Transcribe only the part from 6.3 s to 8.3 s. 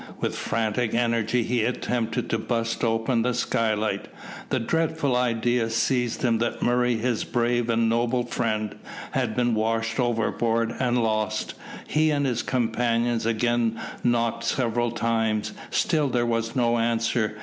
that Murray, his brave and noble